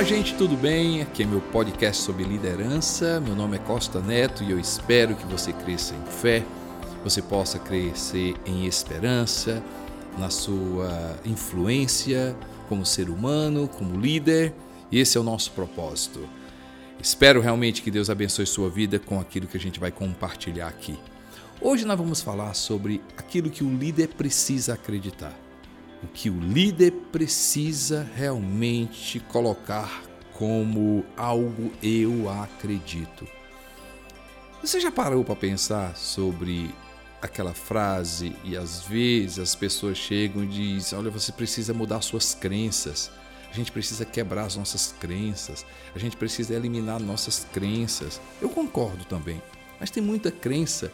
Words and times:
Olá, 0.00 0.08
gente, 0.08 0.34
tudo 0.34 0.56
bem? 0.56 1.02
Aqui 1.02 1.24
é 1.24 1.26
meu 1.26 1.42
podcast 1.42 2.02
sobre 2.02 2.24
liderança. 2.24 3.20
Meu 3.20 3.34
nome 3.34 3.56
é 3.56 3.58
Costa 3.58 4.00
Neto 4.00 4.42
e 4.42 4.50
eu 4.50 4.58
espero 4.58 5.14
que 5.14 5.26
você 5.26 5.52
cresça 5.52 5.94
em 5.94 6.10
fé, 6.10 6.42
você 7.04 7.20
possa 7.20 7.58
crescer 7.58 8.34
em 8.46 8.64
esperança, 8.64 9.62
na 10.16 10.30
sua 10.30 11.20
influência 11.22 12.34
como 12.66 12.86
ser 12.86 13.10
humano, 13.10 13.68
como 13.68 14.00
líder. 14.00 14.54
E 14.90 14.98
esse 14.98 15.18
é 15.18 15.20
o 15.20 15.22
nosso 15.22 15.50
propósito. 15.50 16.26
Espero 16.98 17.42
realmente 17.42 17.82
que 17.82 17.90
Deus 17.90 18.08
abençoe 18.08 18.46
sua 18.46 18.70
vida 18.70 18.98
com 18.98 19.20
aquilo 19.20 19.46
que 19.46 19.58
a 19.58 19.60
gente 19.60 19.78
vai 19.78 19.92
compartilhar 19.92 20.68
aqui. 20.68 20.98
Hoje 21.60 21.84
nós 21.84 21.98
vamos 21.98 22.22
falar 22.22 22.54
sobre 22.54 23.02
aquilo 23.18 23.50
que 23.50 23.62
o 23.62 23.68
líder 23.68 24.08
precisa 24.08 24.72
acreditar. 24.72 25.38
O 26.02 26.06
que 26.06 26.30
o 26.30 26.40
líder 26.40 26.92
precisa 27.12 28.08
realmente 28.14 29.20
colocar 29.20 30.02
como 30.32 31.04
algo 31.16 31.70
eu 31.82 32.30
acredito. 32.30 33.26
Você 34.62 34.80
já 34.80 34.90
parou 34.90 35.22
para 35.22 35.36
pensar 35.36 35.96
sobre 35.96 36.74
aquela 37.20 37.52
frase 37.52 38.34
e 38.42 38.56
às 38.56 38.82
vezes 38.82 39.38
as 39.38 39.54
pessoas 39.54 39.98
chegam 39.98 40.42
e 40.44 40.46
dizem: 40.46 40.98
Olha, 40.98 41.10
você 41.10 41.30
precisa 41.30 41.74
mudar 41.74 42.00
suas 42.00 42.34
crenças. 42.34 43.10
A 43.50 43.54
gente 43.54 43.72
precisa 43.72 44.04
quebrar 44.04 44.44
as 44.44 44.56
nossas 44.56 44.94
crenças. 44.98 45.66
A 45.94 45.98
gente 45.98 46.16
precisa 46.16 46.54
eliminar 46.54 47.00
nossas 47.00 47.46
crenças. 47.52 48.20
Eu 48.40 48.48
concordo 48.48 49.04
também. 49.04 49.42
Mas 49.78 49.90
tem 49.90 50.02
muita 50.02 50.30
crença 50.30 50.92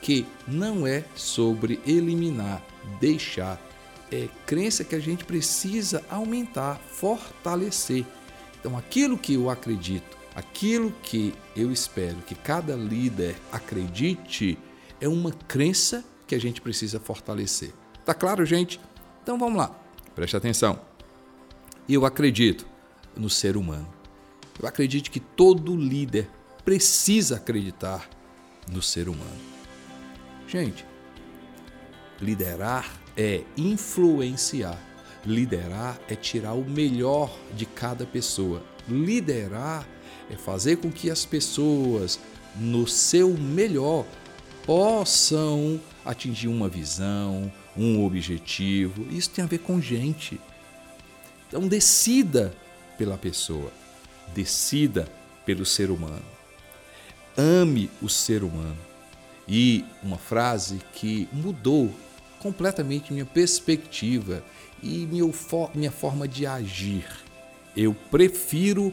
que 0.00 0.26
não 0.46 0.86
é 0.86 1.04
sobre 1.14 1.80
eliminar, 1.86 2.62
deixar. 2.98 3.60
É 4.10 4.28
crença 4.46 4.84
que 4.84 4.94
a 4.94 5.00
gente 5.00 5.24
precisa 5.24 6.04
aumentar, 6.08 6.78
fortalecer. 6.90 8.06
Então, 8.58 8.76
aquilo 8.76 9.18
que 9.18 9.34
eu 9.34 9.50
acredito, 9.50 10.16
aquilo 10.34 10.92
que 11.02 11.34
eu 11.56 11.70
espero 11.70 12.16
que 12.26 12.34
cada 12.34 12.74
líder 12.74 13.36
acredite, 13.52 14.58
é 15.00 15.08
uma 15.08 15.32
crença 15.32 16.04
que 16.26 16.34
a 16.34 16.40
gente 16.40 16.60
precisa 16.60 17.00
fortalecer. 17.00 17.72
Tá 18.04 18.14
claro, 18.14 18.44
gente? 18.44 18.80
Então 19.22 19.38
vamos 19.38 19.58
lá. 19.58 19.74
Preste 20.14 20.36
atenção. 20.36 20.80
Eu 21.88 22.04
acredito 22.04 22.66
no 23.16 23.30
ser 23.30 23.56
humano. 23.56 23.88
Eu 24.60 24.68
acredito 24.68 25.10
que 25.10 25.20
todo 25.20 25.76
líder 25.76 26.28
precisa 26.64 27.36
acreditar 27.36 28.08
no 28.70 28.82
ser 28.82 29.08
humano. 29.08 29.40
Gente, 30.46 30.84
liderar 32.20 32.97
é 33.18 33.42
influenciar. 33.56 34.80
Liderar 35.26 36.00
é 36.08 36.14
tirar 36.14 36.52
o 36.52 36.64
melhor 36.64 37.36
de 37.54 37.66
cada 37.66 38.06
pessoa. 38.06 38.62
Liderar 38.88 39.86
é 40.30 40.36
fazer 40.36 40.76
com 40.76 40.90
que 40.90 41.10
as 41.10 41.26
pessoas, 41.26 42.20
no 42.56 42.86
seu 42.86 43.34
melhor, 43.34 44.06
possam 44.64 45.80
atingir 46.04 46.46
uma 46.46 46.68
visão, 46.68 47.52
um 47.76 48.04
objetivo. 48.06 49.04
Isso 49.10 49.30
tem 49.30 49.42
a 49.42 49.48
ver 49.48 49.58
com 49.58 49.80
gente. 49.80 50.40
Então, 51.48 51.66
decida 51.66 52.54
pela 52.96 53.18
pessoa, 53.18 53.72
decida 54.32 55.08
pelo 55.44 55.66
ser 55.66 55.90
humano. 55.90 56.24
Ame 57.36 57.90
o 58.00 58.08
ser 58.08 58.44
humano 58.44 58.78
e 59.48 59.84
uma 60.02 60.18
frase 60.18 60.80
que 60.92 61.28
mudou 61.32 61.92
completamente 62.38 63.12
minha 63.12 63.26
perspectiva 63.26 64.42
e 64.82 65.06
minha 65.06 65.90
forma 65.90 66.26
de 66.28 66.46
agir. 66.46 67.06
Eu 67.76 67.94
prefiro, 67.94 68.92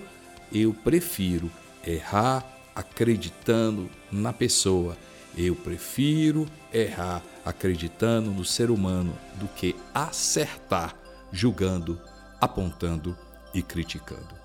eu 0.51 0.73
prefiro 0.73 1.49
errar 1.85 2.45
acreditando 2.75 3.89
na 4.11 4.33
pessoa. 4.33 4.97
Eu 5.37 5.55
prefiro 5.55 6.47
errar 6.73 7.21
acreditando 7.43 8.31
no 8.31 8.45
ser 8.45 8.71
humano 8.71 9.15
do 9.35 9.47
que 9.47 9.75
acertar 9.93 10.95
julgando, 11.31 12.01
apontando 12.39 13.17
e 13.53 13.61
criticando. 13.61 14.35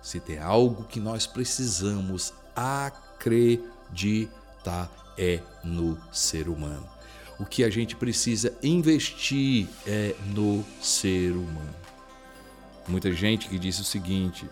Se 0.00 0.20
tem 0.20 0.38
algo 0.38 0.84
que 0.84 1.00
nós 1.00 1.26
precisamos 1.26 2.32
acreditar 2.54 3.68
é 5.18 5.40
no 5.64 5.98
ser 6.12 6.48
humano. 6.48 6.97
O 7.38 7.46
que 7.46 7.62
a 7.62 7.70
gente 7.70 7.94
precisa 7.94 8.52
investir 8.62 9.68
é 9.86 10.14
no 10.34 10.64
ser 10.80 11.30
humano. 11.32 11.74
Muita 12.88 13.12
gente 13.12 13.48
que 13.48 13.58
diz 13.58 13.78
o 13.78 13.84
seguinte: 13.84 14.48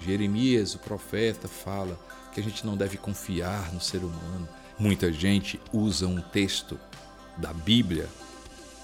Jeremias, 0.00 0.74
o 0.74 0.78
profeta, 0.78 1.48
fala 1.48 1.98
que 2.32 2.40
a 2.40 2.42
gente 2.42 2.64
não 2.64 2.76
deve 2.76 2.96
confiar 2.96 3.72
no 3.72 3.80
ser 3.80 3.98
humano. 3.98 4.48
Muita 4.78 5.12
gente 5.12 5.60
usa 5.72 6.06
um 6.06 6.20
texto 6.20 6.78
da 7.36 7.52
Bíblia 7.52 8.08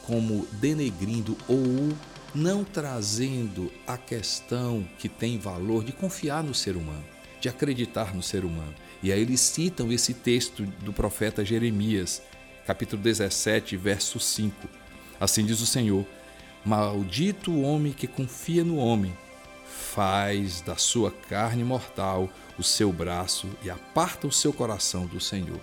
como 0.07 0.47
denegrindo 0.53 1.37
ou 1.49 1.93
não 2.35 2.65
trazendo 2.65 3.73
a 3.87 3.97
questão 3.97 4.87
que 4.99 5.09
tem 5.09 5.39
valor 5.39 5.85
de 5.85 5.93
confiar 5.93 6.43
no 6.45 6.55
ser 6.55 6.77
humano, 6.77 7.05
de 7.41 7.49
acreditar 7.49 8.15
no 8.15 8.23
ser 8.23 8.45
humano. 8.45 8.75
E 9.03 9.13
aí 9.13 9.21
eles 9.21 9.41
citam 9.41 9.91
esse 9.93 10.13
texto 10.13 10.65
do 10.83 10.93
profeta 10.93 11.45
Jeremias, 11.45 12.23
capítulo 12.67 13.01
17, 13.01 13.77
verso 13.77 14.19
5. 14.19 14.69
Assim 15.21 15.47
diz 15.47 15.61
o 15.61 15.67
Senhor: 15.67 16.05
Maldito 16.65 17.53
o 17.53 17.63
homem 17.63 17.93
que 17.93 18.07
confia 18.07 18.65
no 18.65 18.77
homem, 18.77 19.17
faz 19.65 20.61
da 20.61 20.77
sua 20.77 21.11
carne 21.11 21.63
mortal 21.63 22.29
o 22.59 22.63
seu 22.63 22.93
braço 22.93 23.49
e 23.63 23.71
aparta 23.71 24.27
o 24.27 24.33
seu 24.33 24.53
coração 24.53 25.07
do 25.07 25.21
Senhor. 25.21 25.61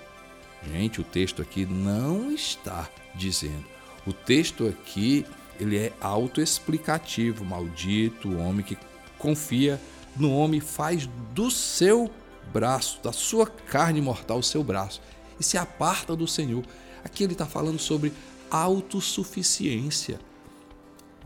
Gente, 0.71 1.01
o 1.01 1.03
texto 1.03 1.41
aqui 1.41 1.65
não 1.65 2.31
está 2.31 2.89
dizendo. 3.13 3.65
O 4.07 4.13
texto 4.13 4.67
aqui, 4.67 5.25
ele 5.59 5.77
é 5.77 5.91
autoexplicativo. 5.99 7.43
Maldito 7.43 8.29
o 8.29 8.39
homem 8.39 8.63
que 8.63 8.77
confia 9.17 9.79
no 10.15 10.33
homem 10.33 10.61
faz 10.61 11.07
do 11.33 11.51
seu 11.51 12.09
braço, 12.53 13.01
da 13.03 13.11
sua 13.11 13.47
carne 13.47 14.01
mortal, 14.01 14.39
o 14.39 14.43
seu 14.43 14.63
braço, 14.63 15.01
e 15.39 15.43
se 15.43 15.57
aparta 15.57 16.15
do 16.15 16.27
Senhor. 16.27 16.63
Aqui 17.03 17.23
ele 17.23 17.33
está 17.33 17.45
falando 17.45 17.77
sobre 17.79 18.11
autossuficiência. 18.49 20.19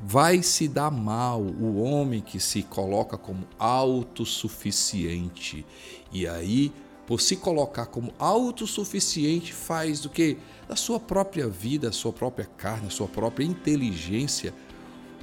Vai 0.03 0.43
se 0.43 0.67
dar 0.67 0.91
mal 0.91 1.41
o 1.41 1.81
homem 1.81 2.19
que 2.21 2.39
se 2.39 2.63
coloca 2.63 3.17
como 3.17 3.47
autossuficiente. 3.57 5.65
E 6.11 6.27
aí, 6.27 6.71
por 7.07 7.21
se 7.21 7.37
colocar 7.37 7.87
como 7.87 8.13
autossuficiente, 8.19 9.53
faz 9.53 10.01
do 10.01 10.09
que? 10.09 10.37
Da 10.67 10.75
sua 10.75 10.99
própria 10.99 11.47
vida, 11.47 11.87
da 11.87 11.93
sua 11.93 12.13
própria 12.13 12.45
carne, 12.57 12.85
da 12.85 12.91
sua 12.91 13.07
própria 13.07 13.45
inteligência, 13.45 14.53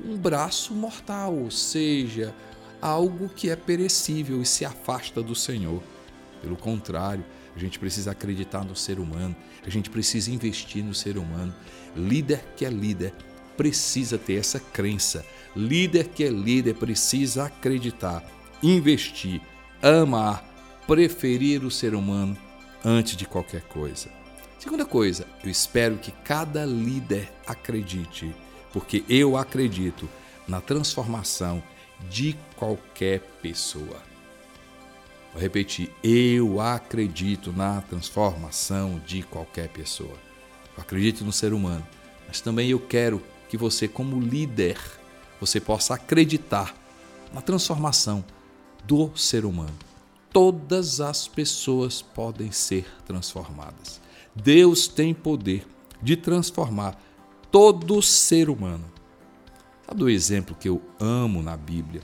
um 0.05 0.17
braço 0.17 0.75
mortal, 0.75 1.37
ou 1.37 1.51
seja, 1.51 2.35
algo 2.81 3.29
que 3.29 3.51
é 3.51 3.57
perecível 3.57 4.43
e 4.43 4.47
se 4.47 4.65
afasta 4.65 5.23
do 5.23 5.35
Senhor. 5.35 5.83
Pelo 6.43 6.57
contrário, 6.57 7.25
a 7.55 7.59
gente 7.59 7.79
precisa 7.79 8.11
acreditar 8.11 8.65
no 8.65 8.75
ser 8.75 8.99
humano, 8.99 9.35
a 9.65 9.71
gente 9.71 9.89
precisa 9.89 10.31
investir 10.31 10.85
no 10.85 10.95
ser 10.95 11.17
humano. 11.17 11.55
Líder 11.97 12.45
que 12.57 12.65
é 12.65 12.71
líder 12.71 13.15
precisa 13.57 14.19
ter 14.19 14.35
essa 14.35 14.59
crença. 14.59 15.25
Líder 15.55 16.09
que 16.09 16.25
é 16.25 16.29
líder 16.29 16.75
precisa 16.75 17.45
acreditar, 17.45 18.25
investir, 18.63 19.41
amar, 19.81 20.45
preferir 20.87 21.65
o 21.65 21.71
ser 21.71 21.95
humano 21.95 22.37
antes 22.85 23.17
de 23.17 23.27
qualquer 23.27 23.63
coisa. 23.63 24.11
Segunda 24.59 24.85
coisa, 24.85 25.27
eu 25.43 25.51
espero 25.51 25.99
que 25.99 26.11
cada 26.11 26.65
líder 26.65 27.31
acredite, 27.47 28.35
porque 28.73 29.05
eu 29.09 29.37
acredito 29.37 30.09
na 30.49 30.61
transformação 30.61 31.63
de 32.11 32.37
qualquer 32.57 33.21
pessoa. 33.41 34.14
Vou 35.35 35.43
repetir, 35.43 35.91
eu 36.01 36.61
acredito 36.61 37.53
na 37.53 37.81
transformação 37.81 39.03
de 39.05 39.25
qualquer 39.25 39.69
pessoa. 39.69 40.17
Eu 40.77 40.81
acredito 40.81 41.25
no 41.25 41.33
ser 41.33 41.53
humano, 41.53 41.85
mas 42.29 42.41
também 42.41 42.71
eu 42.71 42.79
quero 42.79 43.21
que 43.49 43.57
você, 43.57 43.89
como 43.89 44.21
líder, 44.21 44.79
você 45.41 45.61
possa 45.61 45.95
acreditar 45.95 46.73
na 47.33 47.41
transformação 47.41 48.25
do 48.85 49.11
ser 49.17 49.45
humano. 49.45 49.75
Todas 50.33 51.01
as 51.01 51.27
pessoas 51.27 52.01
podem 52.01 52.53
ser 52.53 52.87
transformadas. 53.05 54.01
Deus 54.37 54.87
tem 54.87 55.13
poder 55.13 55.67
de 56.01 56.17
transformar 56.17 56.97
todo 57.51 58.01
ser 58.01 58.49
humano. 58.49 58.85
Sabe 59.85 60.05
o 60.05 60.09
exemplo 60.09 60.55
que 60.55 60.69
eu 60.69 60.81
amo 61.01 61.43
na 61.43 61.57
Bíblia? 61.57 62.03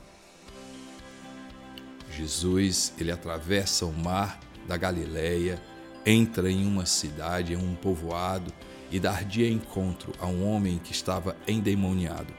Jesus, 2.16 2.92
ele 2.98 3.10
atravessa 3.10 3.86
o 3.86 3.92
mar 3.92 4.40
da 4.66 4.76
Galileia, 4.76 5.60
entra 6.04 6.50
em 6.50 6.66
uma 6.66 6.86
cidade, 6.86 7.54
em 7.54 7.56
um 7.56 7.74
povoado 7.74 8.52
e 8.90 8.98
dá 8.98 9.20
dia 9.22 9.48
encontro 9.48 10.12
a 10.18 10.26
um 10.26 10.46
homem 10.46 10.78
que 10.78 10.92
estava 10.92 11.36
endemoniado. 11.46 12.32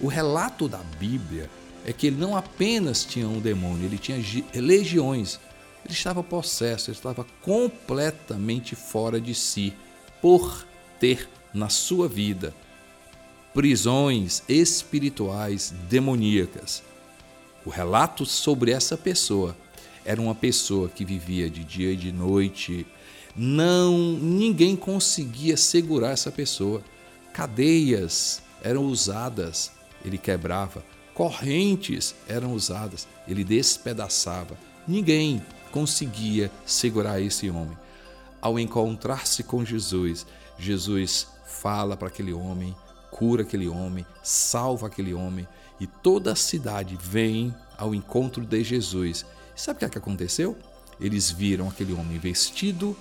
O 0.00 0.08
relato 0.08 0.68
da 0.68 0.78
Bíblia 0.98 1.48
é 1.84 1.92
que 1.92 2.06
ele 2.06 2.16
não 2.16 2.36
apenas 2.36 3.04
tinha 3.04 3.28
um 3.28 3.40
demônio, 3.40 3.86
ele 3.86 3.98
tinha 3.98 4.18
legiões. 4.54 5.38
Ele 5.84 5.94
estava 5.94 6.22
possesso, 6.22 6.90
ele 6.90 6.96
estava 6.96 7.24
completamente 7.40 8.76
fora 8.76 9.20
de 9.20 9.34
si 9.34 9.72
por 10.20 10.64
ter 11.00 11.28
na 11.52 11.68
sua 11.68 12.08
vida 12.08 12.54
prisões 13.52 14.42
espirituais 14.48 15.74
demoníacas. 15.88 16.82
O 17.64 17.70
relato 17.70 18.26
sobre 18.26 18.72
essa 18.72 18.96
pessoa 18.96 19.56
era 20.04 20.20
uma 20.20 20.34
pessoa 20.34 20.88
que 20.88 21.04
vivia 21.04 21.48
de 21.48 21.62
dia 21.62 21.92
e 21.92 21.96
de 21.96 22.10
noite. 22.10 22.86
Não, 23.36 23.96
ninguém 23.96 24.74
conseguia 24.74 25.56
segurar 25.56 26.10
essa 26.10 26.32
pessoa. 26.32 26.82
Cadeias 27.32 28.42
eram 28.62 28.84
usadas, 28.86 29.70
ele 30.04 30.18
quebrava. 30.18 30.84
Correntes 31.14 32.14
eram 32.26 32.52
usadas, 32.52 33.06
ele 33.28 33.44
despedaçava. 33.44 34.56
Ninguém 34.88 35.40
conseguia 35.70 36.50
segurar 36.66 37.20
esse 37.20 37.48
homem. 37.48 37.76
Ao 38.40 38.58
encontrar-se 38.58 39.44
com 39.44 39.64
Jesus, 39.64 40.26
Jesus 40.58 41.28
fala 41.46 41.96
para 41.96 42.08
aquele 42.08 42.32
homem, 42.32 42.74
cura 43.10 43.42
aquele 43.42 43.68
homem, 43.68 44.04
salva 44.20 44.88
aquele 44.88 45.14
homem 45.14 45.46
e 45.82 45.86
toda 45.88 46.30
a 46.30 46.36
cidade 46.36 46.96
vem 46.96 47.52
ao 47.76 47.92
encontro 47.92 48.46
de 48.46 48.62
Jesus. 48.62 49.26
Sabe 49.56 49.78
o 49.78 49.78
que, 49.80 49.84
é 49.84 49.88
que 49.88 49.98
aconteceu? 49.98 50.56
Eles 51.00 51.28
viram 51.28 51.68
aquele 51.68 51.92
homem 51.92 52.20
vestido, 52.20 52.96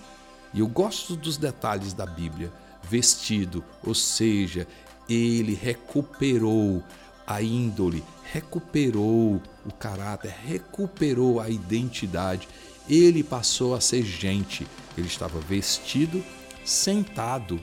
e 0.52 0.62
eu 0.62 0.68
gosto 0.68 1.16
dos 1.16 1.38
detalhes 1.38 1.94
da 1.94 2.08
Bíblia: 2.08 2.52
vestido, 2.82 3.64
ou 3.86 3.94
seja, 3.94 4.68
ele 5.08 5.54
recuperou 5.54 6.84
a 7.28 7.40
índole, 7.40 8.04
recuperou 8.24 9.40
o 9.64 9.72
caráter, 9.78 10.34
recuperou 10.44 11.40
a 11.40 11.52
identidade. 11.52 12.50
Ele 12.90 13.24
passou 13.24 13.76
a 13.76 13.80
ser 13.80 14.02
gente. 14.02 14.66
Ele 14.98 15.06
estava 15.06 15.40
vestido, 15.40 16.24
sentado. 16.66 17.62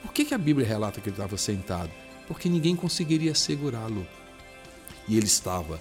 Por 0.00 0.12
que, 0.12 0.24
que 0.24 0.32
a 0.32 0.38
Bíblia 0.38 0.64
relata 0.64 1.00
que 1.00 1.08
ele 1.08 1.16
estava 1.16 1.36
sentado? 1.36 1.90
Porque 2.28 2.48
ninguém 2.48 2.76
conseguiria 2.76 3.34
segurá-lo. 3.34 4.06
E 5.08 5.16
ele 5.16 5.26
estava, 5.26 5.80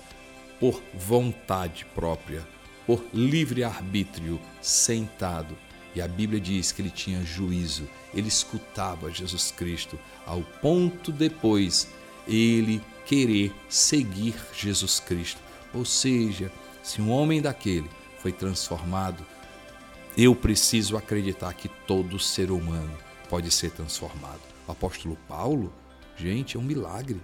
por 0.59 0.81
vontade 0.93 1.85
própria, 1.93 2.45
por 2.85 3.03
livre 3.13 3.63
arbítrio, 3.63 4.39
sentado. 4.61 5.57
E 5.95 6.01
a 6.01 6.07
Bíblia 6.07 6.39
diz 6.39 6.71
que 6.71 6.81
ele 6.81 6.89
tinha 6.89 7.23
juízo, 7.23 7.87
ele 8.13 8.27
escutava 8.27 9.11
Jesus 9.11 9.51
Cristo, 9.51 9.99
ao 10.25 10.41
ponto 10.61 11.11
depois 11.11 11.87
ele 12.27 12.81
querer 13.05 13.53
seguir 13.69 14.35
Jesus 14.53 14.99
Cristo. 14.99 15.41
Ou 15.73 15.85
seja, 15.85 16.51
se 16.81 17.01
um 17.01 17.09
homem 17.11 17.41
daquele 17.41 17.89
foi 18.19 18.31
transformado, 18.31 19.25
eu 20.17 20.35
preciso 20.35 20.95
acreditar 20.95 21.53
que 21.53 21.67
todo 21.67 22.19
ser 22.19 22.51
humano 22.51 22.97
pode 23.29 23.49
ser 23.51 23.71
transformado. 23.71 24.41
O 24.67 24.71
apóstolo 24.71 25.17
Paulo, 25.27 25.73
gente, 26.15 26.55
é 26.55 26.59
um 26.59 26.63
milagre. 26.63 27.19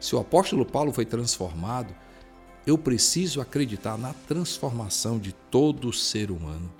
Se 0.00 0.14
o 0.14 0.18
apóstolo 0.18 0.64
Paulo 0.64 0.92
foi 0.92 1.04
transformado, 1.04 1.94
eu 2.66 2.78
preciso 2.78 3.40
acreditar 3.40 3.98
na 3.98 4.12
transformação 4.12 5.18
de 5.18 5.32
todo 5.50 5.92
ser 5.92 6.30
humano. 6.30 6.70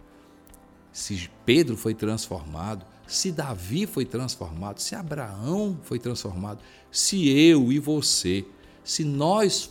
Se 0.93 1.31
Pedro 1.45 1.77
foi 1.77 1.95
transformado, 1.95 2.87
se 3.07 3.31
Davi 3.31 3.87
foi 3.87 4.05
transformado, 4.05 4.79
se 4.79 4.95
Abraão 4.95 5.79
foi 5.83 5.99
transformado, 5.99 6.61
se 6.91 7.29
eu 7.29 7.71
e 7.71 7.79
você, 7.79 8.45
se 8.83 9.05
nós 9.05 9.71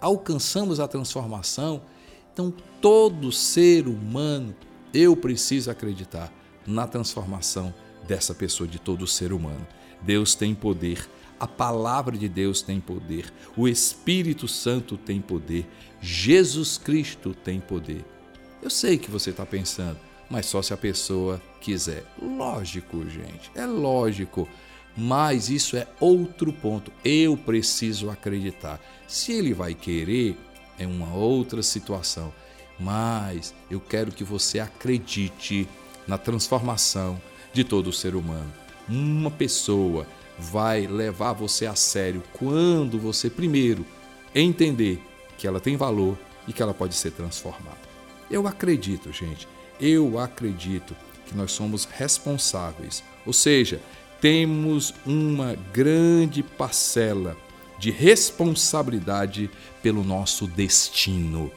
alcançamos 0.00 0.80
a 0.80 0.88
transformação, 0.88 1.82
então 2.32 2.52
todo 2.80 3.30
ser 3.30 3.86
humano, 3.86 4.54
eu 4.92 5.16
preciso 5.16 5.70
acreditar 5.70 6.32
na 6.66 6.86
transformação 6.86 7.72
dessa 8.06 8.34
pessoa, 8.34 8.68
de 8.68 8.78
todo 8.78 9.06
ser 9.06 9.32
humano. 9.32 9.66
Deus 10.00 10.34
tem 10.34 10.54
poder, 10.54 11.08
a 11.42 11.46
palavra 11.48 12.16
de 12.16 12.28
Deus 12.28 12.62
tem 12.62 12.78
poder, 12.78 13.24
o 13.56 13.66
Espírito 13.66 14.46
Santo 14.46 14.96
tem 14.96 15.20
poder, 15.20 15.68
Jesus 16.00 16.78
Cristo 16.78 17.34
tem 17.34 17.58
poder. 17.58 18.04
Eu 18.62 18.70
sei 18.70 18.96
que 18.96 19.10
você 19.10 19.30
está 19.30 19.44
pensando, 19.44 19.98
mas 20.30 20.46
só 20.46 20.62
se 20.62 20.72
a 20.72 20.76
pessoa 20.76 21.42
quiser. 21.60 22.04
Lógico, 22.22 23.04
gente, 23.10 23.50
é 23.56 23.66
lógico. 23.66 24.48
Mas 24.96 25.50
isso 25.50 25.76
é 25.76 25.88
outro 25.98 26.52
ponto. 26.52 26.92
Eu 27.04 27.36
preciso 27.36 28.08
acreditar. 28.08 28.80
Se 29.08 29.32
ele 29.32 29.52
vai 29.52 29.74
querer, 29.74 30.38
é 30.78 30.86
uma 30.86 31.12
outra 31.12 31.60
situação. 31.60 32.32
Mas 32.78 33.52
eu 33.68 33.80
quero 33.80 34.12
que 34.12 34.22
você 34.22 34.60
acredite 34.60 35.66
na 36.06 36.16
transformação 36.16 37.20
de 37.52 37.64
todo 37.64 37.92
ser 37.92 38.14
humano. 38.14 38.52
Uma 38.88 39.30
pessoa 39.30 40.06
vai 40.38 40.86
levar 40.86 41.32
você 41.32 41.66
a 41.66 41.74
sério 41.74 42.22
quando 42.32 42.98
você, 42.98 43.28
primeiro, 43.28 43.84
entender 44.34 45.00
que 45.36 45.46
ela 45.46 45.60
tem 45.60 45.76
valor 45.76 46.18
e 46.46 46.52
que 46.52 46.62
ela 46.62 46.74
pode 46.74 46.94
ser 46.94 47.12
transformada. 47.12 47.78
Eu 48.30 48.46
acredito, 48.46 49.12
gente, 49.12 49.46
eu 49.80 50.18
acredito 50.18 50.96
que 51.26 51.36
nós 51.36 51.52
somos 51.52 51.84
responsáveis, 51.84 53.02
ou 53.26 53.32
seja, 53.32 53.80
temos 54.20 54.94
uma 55.04 55.56
grande 55.72 56.42
parcela 56.42 57.36
de 57.78 57.90
responsabilidade 57.90 59.50
pelo 59.82 60.04
nosso 60.04 60.46
destino. 60.46 61.50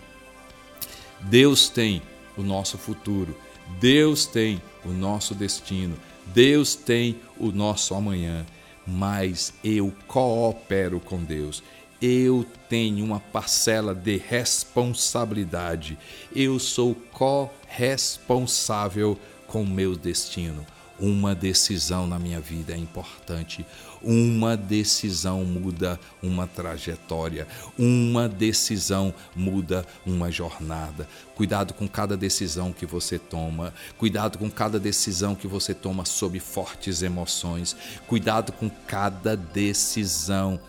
Deus 1.21 1.69
tem 1.69 2.01
o 2.35 2.41
nosso 2.41 2.77
futuro, 2.77 3.35
Deus 3.79 4.25
tem 4.25 4.61
o 4.83 4.89
nosso 4.89 5.35
destino, 5.35 5.95
Deus 6.27 6.75
tem 6.75 7.19
o 7.37 7.51
nosso 7.51 7.93
amanhã, 7.93 8.45
mas 8.85 9.53
eu 9.63 9.93
coopero 10.07 10.99
com 10.99 11.23
Deus 11.23 11.63
eu 12.01 12.45
tenho 12.69 13.05
uma 13.05 13.19
parcela 13.19 13.93
de 13.95 14.17
responsabilidade. 14.17 15.97
Eu 16.35 16.59
sou 16.59 16.93
corresponsável 17.11 19.17
com 19.47 19.63
o 19.63 19.67
meu 19.67 19.95
destino. 19.95 20.65
Uma 20.97 21.35
decisão 21.35 22.07
na 22.07 22.17
minha 22.17 22.39
vida 22.39 22.73
é 22.73 22.77
importante. 22.77 23.65
Uma 24.01 24.55
decisão 24.55 25.43
muda 25.43 25.99
uma 26.23 26.47
trajetória. 26.47 27.47
Uma 27.77 28.29
decisão 28.29 29.13
muda 29.35 29.85
uma 30.05 30.31
jornada. 30.31 31.07
Cuidado 31.35 31.73
com 31.73 31.87
cada 31.87 32.15
decisão 32.15 32.71
que 32.71 32.85
você 32.85 33.19
toma. 33.19 33.73
Cuidado 33.97 34.37
com 34.37 34.49
cada 34.49 34.79
decisão 34.79 35.35
que 35.35 35.47
você 35.47 35.73
toma 35.73 36.05
sob 36.05 36.39
fortes 36.39 37.01
emoções. 37.01 37.75
Cuidado 38.07 38.53
com 38.53 38.69
cada 38.69 39.35
decisão 39.35 40.59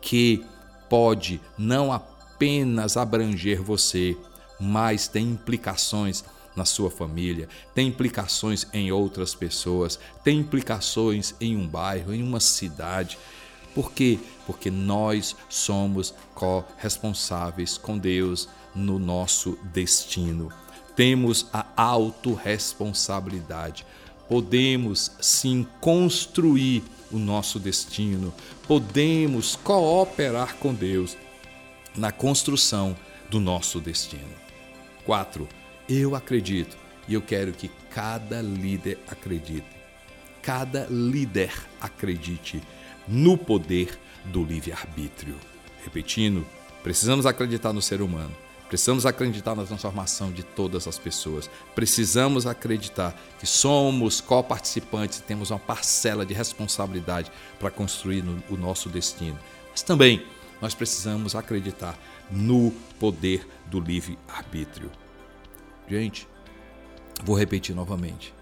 que 0.00 0.44
pode 0.88 1.40
não 1.58 1.92
apenas 1.92 2.96
abranger 2.96 3.62
você, 3.62 4.16
mas 4.58 5.08
tem 5.08 5.30
implicações 5.30 6.24
na 6.54 6.64
sua 6.64 6.90
família, 6.90 7.48
tem 7.74 7.88
implicações 7.88 8.66
em 8.72 8.92
outras 8.92 9.34
pessoas, 9.34 9.98
tem 10.22 10.38
implicações 10.38 11.34
em 11.40 11.56
um 11.56 11.66
bairro, 11.66 12.14
em 12.14 12.22
uma 12.22 12.38
cidade. 12.40 13.18
Por 13.74 13.92
quê? 13.92 14.18
Porque 14.46 14.70
nós 14.70 15.34
somos 15.48 16.14
corresponsáveis 16.34 17.76
com 17.76 17.98
Deus 17.98 18.48
no 18.74 18.98
nosso 18.98 19.58
destino. 19.72 20.50
Temos 20.94 21.46
a 21.52 21.66
autorresponsabilidade. 21.76 23.86
Podemos 24.28 25.10
sim 25.20 25.66
construir 25.80 26.84
o 27.10 27.18
nosso 27.18 27.58
destino, 27.58 28.32
podemos 28.66 29.56
cooperar 29.56 30.56
com 30.56 30.74
Deus 30.74 31.16
na 31.96 32.10
construção 32.10 32.96
do 33.30 33.38
nosso 33.38 33.80
destino. 33.80 34.34
4. 35.04 35.46
Eu 35.88 36.14
acredito 36.14 36.76
e 37.06 37.14
eu 37.14 37.22
quero 37.22 37.52
que 37.52 37.70
cada 37.90 38.40
líder 38.40 38.98
acredite. 39.08 39.66
Cada 40.42 40.86
líder 40.90 41.52
acredite 41.80 42.62
no 43.06 43.36
poder 43.36 43.98
do 44.26 44.42
livre-arbítrio. 44.42 45.36
Repetindo, 45.82 46.46
precisamos 46.82 47.26
acreditar 47.26 47.72
no 47.72 47.82
ser 47.82 48.00
humano 48.00 48.34
Precisamos 48.68 49.04
acreditar 49.06 49.54
na 49.54 49.64
transformação 49.64 50.32
de 50.32 50.42
todas 50.42 50.88
as 50.88 50.98
pessoas. 50.98 51.50
Precisamos 51.76 52.44
acreditar 52.44 53.14
que 53.38 53.46
somos 53.46 54.20
coparticipantes 54.20 55.18
e 55.18 55.22
temos 55.22 55.50
uma 55.50 55.60
parcela 55.60 56.24
de 56.24 56.34
responsabilidade 56.34 57.30
para 57.60 57.70
construir 57.70 58.24
o 58.50 58.56
nosso 58.56 58.88
destino. 58.88 59.38
Mas 59.70 59.82
também 59.82 60.26
nós 60.60 60.74
precisamos 60.74 61.36
acreditar 61.36 61.96
no 62.30 62.72
poder 62.98 63.46
do 63.66 63.78
livre-arbítrio. 63.78 64.90
Gente, 65.88 66.26
vou 67.24 67.36
repetir 67.36 67.74
novamente. 67.74 68.34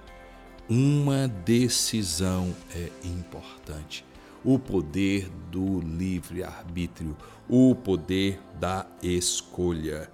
Uma 0.68 1.28
decisão 1.28 2.54
é 2.74 2.88
importante. 3.04 4.04
o 4.44 4.58
poder 4.58 5.28
do 5.50 5.80
livre-arbítrio, 5.80 7.16
o 7.48 7.74
poder 7.74 8.40
da 8.58 8.86
escolha. 9.02 10.10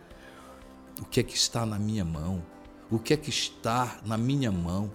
O 1.00 1.04
que 1.04 1.20
é 1.20 1.22
que 1.22 1.36
está 1.36 1.64
na 1.64 1.78
minha 1.78 2.04
mão? 2.04 2.42
O 2.90 2.98
que 2.98 3.14
é 3.14 3.16
que 3.16 3.30
está 3.30 3.98
na 4.04 4.18
minha 4.18 4.50
mão? 4.50 4.90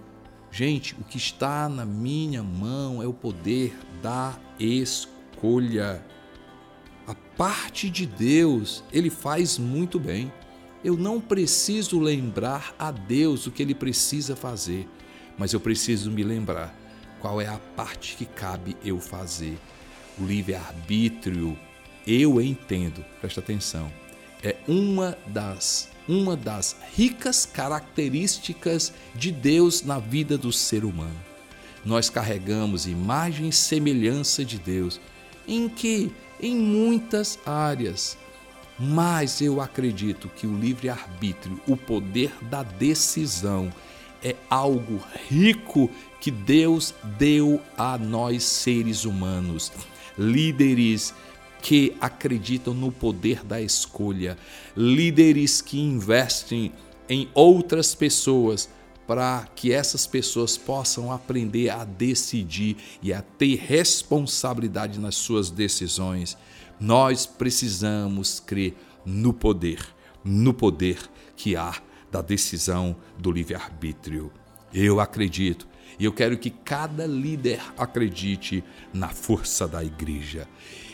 Gente, 0.50 0.94
o 0.94 1.04
que 1.04 1.16
está 1.16 1.68
na 1.68 1.84
minha 1.84 2.42
mão 2.42 3.02
é 3.02 3.06
o 3.06 3.12
poder 3.12 3.76
da 4.02 4.38
escolha. 4.58 6.04
A 7.06 7.14
parte 7.36 7.90
de 7.90 8.06
Deus, 8.06 8.84
ele 8.92 9.10
faz 9.10 9.58
muito 9.58 9.98
bem. 9.98 10.32
Eu 10.84 10.98
não 10.98 11.18
preciso 11.18 11.98
lembrar 11.98 12.74
a 12.78 12.90
Deus 12.90 13.46
o 13.46 13.50
que 13.50 13.62
ele 13.62 13.74
precisa 13.74 14.36
fazer, 14.36 14.86
mas 15.38 15.54
eu 15.54 15.58
preciso 15.58 16.10
me 16.10 16.22
lembrar 16.22 16.78
qual 17.20 17.40
é 17.40 17.46
a 17.46 17.58
parte 17.74 18.16
que 18.16 18.26
cabe 18.26 18.76
eu 18.84 19.00
fazer. 19.00 19.58
O 20.18 20.26
livre-arbítrio, 20.26 21.58
eu 22.06 22.38
entendo, 22.38 23.02
presta 23.18 23.40
atenção, 23.40 23.90
é 24.42 24.56
uma 24.68 25.16
das 25.26 25.88
uma 26.06 26.36
das 26.36 26.76
ricas 26.94 27.46
características 27.46 28.92
de 29.14 29.32
Deus 29.32 29.82
na 29.82 29.98
vida 29.98 30.36
do 30.36 30.52
ser 30.52 30.84
humano. 30.84 31.18
Nós 31.82 32.10
carregamos 32.10 32.86
imagem 32.86 33.48
e 33.48 33.52
semelhança 33.52 34.44
de 34.44 34.58
Deus, 34.58 35.00
em 35.48 35.66
que 35.66 36.12
em 36.38 36.54
muitas 36.54 37.38
áreas 37.46 38.18
mas 38.78 39.40
eu 39.40 39.60
acredito 39.60 40.28
que 40.28 40.46
o 40.46 40.56
livre-arbítrio, 40.56 41.60
o 41.66 41.76
poder 41.76 42.32
da 42.42 42.62
decisão, 42.62 43.72
é 44.22 44.34
algo 44.48 45.00
rico 45.28 45.90
que 46.20 46.30
Deus 46.30 46.94
deu 47.18 47.60
a 47.76 47.98
nós 47.98 48.42
seres 48.42 49.04
humanos, 49.04 49.70
líderes 50.18 51.14
que 51.60 51.94
acreditam 52.00 52.74
no 52.74 52.90
poder 52.90 53.44
da 53.44 53.60
escolha, 53.60 54.36
líderes 54.76 55.60
que 55.60 55.78
investem 55.78 56.72
em 57.08 57.28
outras 57.34 57.94
pessoas 57.94 58.68
para 59.06 59.46
que 59.54 59.72
essas 59.72 60.06
pessoas 60.06 60.56
possam 60.56 61.12
aprender 61.12 61.68
a 61.68 61.84
decidir 61.84 62.76
e 63.02 63.12
a 63.12 63.20
ter 63.20 63.56
responsabilidade 63.56 64.98
nas 64.98 65.14
suas 65.16 65.50
decisões. 65.50 66.36
Nós 66.80 67.26
precisamos 67.26 68.40
crer 68.40 68.74
no 69.04 69.32
poder, 69.32 69.78
no 70.24 70.52
poder 70.52 70.98
que 71.36 71.56
há 71.56 71.74
da 72.10 72.22
decisão 72.22 72.96
do 73.18 73.30
livre-arbítrio. 73.30 74.32
Eu 74.72 75.00
acredito 75.00 75.66
e 75.98 76.04
eu 76.04 76.12
quero 76.12 76.36
que 76.36 76.50
cada 76.50 77.06
líder 77.06 77.60
acredite 77.76 78.64
na 78.92 79.08
força 79.08 79.66
da 79.66 79.84
igreja. 79.84 80.48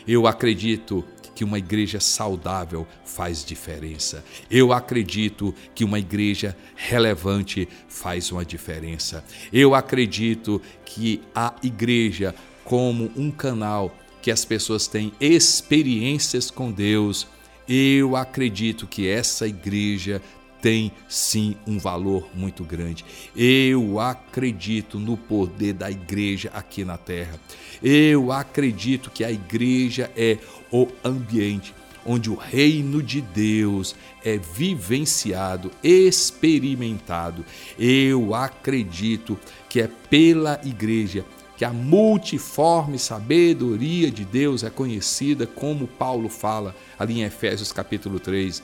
Eu 0.06 0.26
acredito 0.26 1.04
que 1.34 1.44
uma 1.44 1.58
igreja 1.58 2.00
saudável 2.00 2.86
faz 3.04 3.44
diferença. 3.44 4.24
Eu 4.50 4.72
acredito 4.72 5.54
que 5.74 5.84
uma 5.84 5.98
igreja 5.98 6.56
relevante 6.76 7.68
faz 7.88 8.30
uma 8.30 8.44
diferença. 8.44 9.24
Eu 9.52 9.74
acredito 9.74 10.60
que 10.84 11.22
a 11.34 11.54
igreja, 11.62 12.34
como 12.64 13.10
um 13.16 13.30
canal 13.30 13.94
que 14.22 14.30
as 14.30 14.44
pessoas 14.44 14.86
têm 14.86 15.12
experiências 15.20 16.50
com 16.50 16.70
Deus, 16.70 17.26
eu 17.68 18.16
acredito 18.16 18.86
que 18.86 19.08
essa 19.08 19.46
igreja 19.46 20.20
tem 20.60 20.92
sim 21.08 21.56
um 21.66 21.78
valor 21.78 22.28
muito 22.34 22.64
grande. 22.64 23.04
Eu 23.34 23.98
acredito 23.98 24.98
no 24.98 25.16
poder 25.16 25.72
da 25.72 25.90
igreja 25.90 26.50
aqui 26.52 26.84
na 26.84 26.98
terra. 26.98 27.40
Eu 27.82 28.30
acredito 28.30 29.10
que 29.10 29.24
a 29.24 29.32
igreja 29.32 30.10
é 30.16 30.38
o 30.70 30.86
ambiente 31.02 31.74
onde 32.04 32.30
o 32.30 32.34
reino 32.34 33.02
de 33.02 33.20
Deus 33.20 33.94
é 34.24 34.38
vivenciado, 34.38 35.70
experimentado. 35.82 37.44
Eu 37.78 38.34
acredito 38.34 39.38
que 39.68 39.80
é 39.80 39.88
pela 40.08 40.60
igreja 40.64 41.24
que 41.60 41.64
a 41.66 41.74
multiforme 41.74 42.98
sabedoria 42.98 44.10
de 44.10 44.24
Deus 44.24 44.64
é 44.64 44.70
conhecida 44.70 45.46
como 45.46 45.86
Paulo 45.86 46.30
fala 46.30 46.74
ali 46.98 47.20
em 47.20 47.22
Efésios 47.22 47.70
capítulo 47.70 48.18
3, 48.18 48.62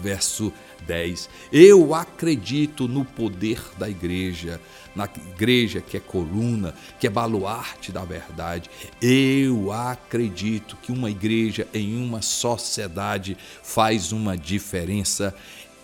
verso 0.00 0.52
10. 0.84 1.30
Eu 1.52 1.94
acredito 1.94 2.88
no 2.88 3.04
poder 3.04 3.62
da 3.78 3.88
igreja, 3.88 4.60
na 4.96 5.08
igreja 5.32 5.80
que 5.80 5.96
é 5.96 6.00
coluna, 6.00 6.74
que 6.98 7.06
é 7.06 7.10
baluarte 7.10 7.92
da 7.92 8.04
verdade. 8.04 8.68
Eu 9.00 9.70
acredito 9.70 10.76
que 10.82 10.90
uma 10.90 11.12
igreja 11.12 11.68
em 11.72 12.04
uma 12.04 12.20
sociedade 12.20 13.36
faz 13.62 14.10
uma 14.10 14.36
diferença 14.36 15.32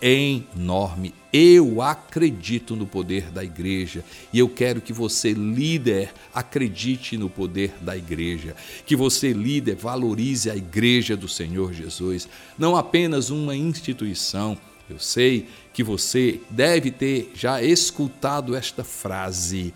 enorme. 0.01 1.13
Eu 1.31 1.81
acredito 1.81 2.75
no 2.75 2.85
poder 2.85 3.29
da 3.29 3.43
igreja 3.43 4.03
e 4.31 4.39
eu 4.39 4.47
quero 4.47 4.79
que 4.79 4.93
você, 4.93 5.33
líder, 5.33 6.13
acredite 6.33 7.17
no 7.17 7.29
poder 7.29 7.73
da 7.81 7.95
igreja. 7.95 8.55
Que 8.85 8.95
você, 8.95 9.33
líder, 9.33 9.75
valorize 9.75 10.49
a 10.49 10.55
igreja 10.55 11.17
do 11.17 11.27
Senhor 11.27 11.73
Jesus, 11.73 12.27
não 12.57 12.75
apenas 12.75 13.29
uma 13.29 13.55
instituição. 13.55 14.57
Eu 14.89 14.99
sei 14.99 15.47
que 15.73 15.83
você 15.83 16.39
deve 16.49 16.91
ter 16.91 17.31
já 17.35 17.61
escutado 17.61 18.55
esta 18.55 18.83
frase. 18.83 19.73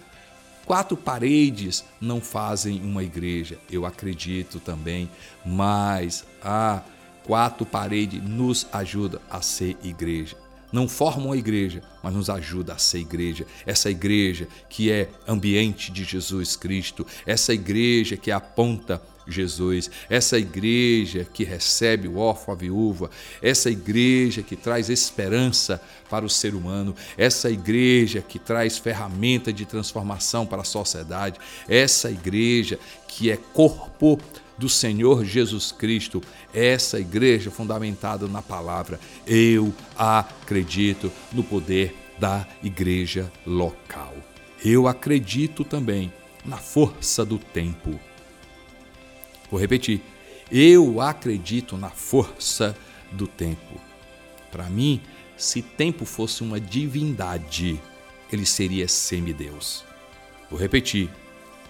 Quatro 0.65 0.95
paredes 0.95 1.83
não 1.99 2.21
fazem 2.21 2.79
uma 2.81 3.03
igreja. 3.03 3.57
Eu 3.71 3.85
acredito 3.85 4.59
também, 4.59 5.09
mas 5.43 6.23
a 6.41 6.77
ah, 6.77 6.83
quatro 7.25 7.65
paredes 7.65 8.21
nos 8.23 8.67
ajuda 8.71 9.21
a 9.29 9.41
ser 9.41 9.77
igreja. 9.83 10.35
Não 10.71 10.87
formam 10.87 11.31
a 11.31 11.37
igreja, 11.37 11.81
mas 12.03 12.13
nos 12.13 12.29
ajuda 12.29 12.73
a 12.73 12.77
ser 12.77 12.99
igreja. 12.99 13.45
Essa 13.65 13.89
igreja 13.89 14.47
que 14.69 14.91
é 14.91 15.09
ambiente 15.27 15.91
de 15.91 16.03
Jesus 16.03 16.55
Cristo, 16.55 17.05
essa 17.25 17.53
igreja 17.53 18.15
que 18.15 18.29
aponta 18.29 19.01
Jesus, 19.27 19.89
essa 20.09 20.37
igreja 20.37 21.25
que 21.31 21.43
recebe 21.43 22.07
o 22.07 22.17
órfão, 22.17 22.53
a 22.53 22.57
viúva, 22.57 23.09
essa 23.41 23.69
igreja 23.69 24.41
que 24.41 24.55
traz 24.55 24.89
esperança 24.89 25.81
para 26.09 26.25
o 26.25 26.29
ser 26.29 26.55
humano, 26.55 26.95
essa 27.17 27.49
igreja 27.49 28.21
que 28.21 28.39
traz 28.39 28.77
ferramenta 28.77 29.53
de 29.53 29.65
transformação 29.65 30.45
para 30.45 30.61
a 30.61 30.65
sociedade, 30.65 31.39
essa 31.67 32.09
igreja 32.09 32.79
que 33.07 33.29
é 33.31 33.37
corpo 33.37 34.19
do 34.59 34.67
Senhor 34.67 35.23
Jesus 35.23 35.71
Cristo, 35.71 36.21
essa 36.53 36.99
igreja 36.99 37.49
fundamentada 37.49 38.27
na 38.27 38.41
palavra. 38.41 38.99
Eu 39.25 39.73
acredito 39.97 41.11
no 41.31 41.43
poder 41.43 41.95
da 42.19 42.45
igreja 42.61 43.31
local. 43.47 44.13
Eu 44.63 44.87
acredito 44.87 45.63
também 45.63 46.11
na 46.43 46.57
força 46.57 47.25
do 47.25 47.39
tempo. 47.39 47.97
Vou 49.49 49.59
repetir. 49.59 50.01
Eu 50.51 50.99
acredito 50.99 51.77
na 51.77 51.89
força 51.89 52.75
do 53.11 53.25
tempo. 53.25 53.79
Para 54.51 54.69
mim, 54.69 55.01
se 55.37 55.61
tempo 55.61 56.03
fosse 56.03 56.43
uma 56.43 56.59
divindade, 56.59 57.81
ele 58.31 58.45
seria 58.45 58.87
semideus. 58.87 59.85
Vou 60.49 60.59
repetir. 60.59 61.09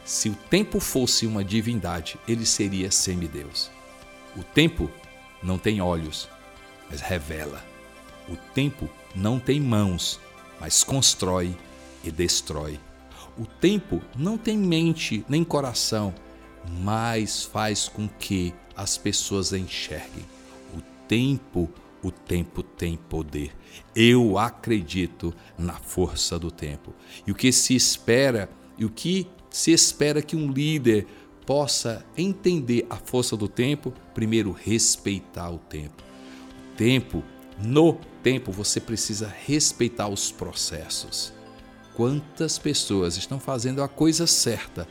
Se 0.09 0.27
o 0.27 0.33
tempo 0.33 0.79
fosse 0.79 1.27
uma 1.27 1.43
divindade, 1.43 2.17
ele 2.27 2.43
seria 2.43 2.89
semideus. 2.89 3.69
O 4.35 4.41
tempo 4.43 4.89
não 5.43 5.59
tem 5.59 5.81
olhos, 5.81 6.27
mas 6.89 6.99
revela. 6.99 7.63
O 8.27 8.35
tempo 8.35 8.89
não 9.13 9.39
tem 9.39 9.61
mãos, 9.61 10.19
mas 10.59 10.83
constrói 10.83 11.55
e 12.03 12.09
destrói. 12.09 12.79
O 13.37 13.45
tempo 13.45 14.01
não 14.15 14.35
tem 14.35 14.57
mente 14.57 15.23
nem 15.29 15.43
coração, 15.43 16.11
mas 16.81 17.43
faz 17.43 17.87
com 17.87 18.09
que 18.09 18.51
as 18.75 18.97
pessoas 18.97 19.53
enxerguem. 19.53 20.25
O 20.75 20.81
tempo, 21.07 21.69
o 22.01 22.09
tempo 22.09 22.63
tem 22.63 22.97
poder. 22.97 23.55
Eu 23.95 24.39
acredito 24.39 25.35
na 25.55 25.75
força 25.75 26.39
do 26.39 26.49
tempo. 26.49 26.95
E 27.27 27.31
o 27.31 27.35
que 27.35 27.51
se 27.51 27.75
espera 27.75 28.49
e 28.75 28.83
o 28.85 28.89
que 28.89 29.27
se 29.49 29.71
espera 29.71 30.21
que 30.21 30.35
um 30.35 30.51
líder 30.51 31.07
possa 31.45 32.05
entender 32.15 32.85
a 32.89 32.95
força 32.95 33.35
do 33.35 33.47
tempo, 33.47 33.93
primeiro 34.13 34.51
respeitar 34.51 35.49
o 35.49 35.57
tempo. 35.57 36.03
O 36.73 36.77
tempo, 36.77 37.23
no 37.57 37.93
tempo, 38.21 38.51
você 38.51 38.79
precisa 38.79 39.33
respeitar 39.45 40.07
os 40.07 40.31
processos. 40.31 41.33
Quantas 41.95 42.59
pessoas 42.59 43.17
estão 43.17 43.39
fazendo 43.39 43.81
a 43.81 43.87
coisa 43.87 44.27
certa, 44.27 44.87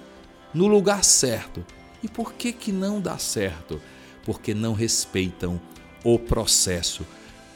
no 0.53 0.67
lugar 0.67 1.05
certo, 1.05 1.65
e 2.03 2.09
por 2.09 2.35
que 2.35 2.53
que 2.53 2.73
não 2.73 3.01
dá 3.01 3.19
certo? 3.19 3.81
Porque 4.25 4.53
não 4.53 4.73
respeitam 4.73 5.61
o 6.05 6.19
processo. 6.19 7.07